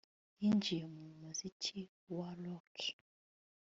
Yinjiye 0.41 0.85
mu 0.95 1.05
muziki 1.19 1.79
wa 2.15 2.29
rock 2.43 2.75